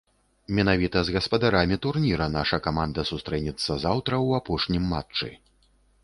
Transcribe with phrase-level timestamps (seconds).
[0.59, 5.29] Менавіта з гаспадарамі турніра наша каманда сустрэнецца заўтра ў апошнім матчы.